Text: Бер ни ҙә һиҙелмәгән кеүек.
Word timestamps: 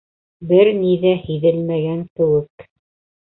Бер 0.51 0.69
ни 0.77 0.93
ҙә 1.03 1.11
һиҙелмәгән 1.27 2.01
кеүек. 2.21 2.67